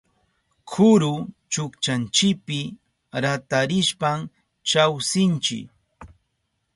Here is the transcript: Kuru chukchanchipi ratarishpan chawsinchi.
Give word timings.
Kuru 0.71 1.11
chukchanchipi 1.51 2.59
ratarishpan 3.23 4.19
chawsinchi. 4.69 5.59